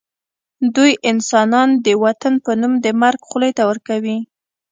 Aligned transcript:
دوی 0.75 0.91
انسانان 1.11 1.69
د 1.85 1.87
وطن 2.03 2.33
په 2.45 2.51
نوم 2.61 2.73
د 2.85 2.87
مرګ 3.01 3.19
خولې 3.29 3.51
ته 3.57 3.63
ورکوي 3.69 4.17